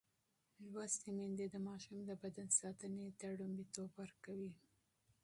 [0.71, 4.51] لوستې میندې د ماشوم د بدن ساتنې ته لومړیتوب ورکوي.